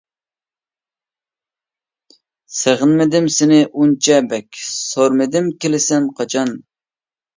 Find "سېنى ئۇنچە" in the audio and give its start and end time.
3.35-4.19